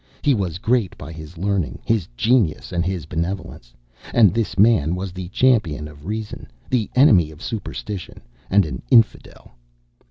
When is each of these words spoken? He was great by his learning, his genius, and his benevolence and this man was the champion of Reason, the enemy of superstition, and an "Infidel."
He 0.23 0.33
was 0.33 0.57
great 0.57 0.97
by 0.97 1.11
his 1.11 1.37
learning, 1.37 1.77
his 1.85 2.07
genius, 2.17 2.71
and 2.71 2.83
his 2.83 3.05
benevolence 3.05 3.71
and 4.15 4.33
this 4.33 4.57
man 4.57 4.95
was 4.95 5.11
the 5.11 5.27
champion 5.29 5.87
of 5.87 6.07
Reason, 6.07 6.47
the 6.71 6.89
enemy 6.95 7.29
of 7.29 7.39
superstition, 7.43 8.19
and 8.49 8.65
an 8.65 8.81
"Infidel." 8.89 9.51